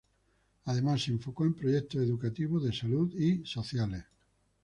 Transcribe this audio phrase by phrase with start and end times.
[0.65, 4.03] Además, se enfocó en proyectos educativos, de salud y sociales.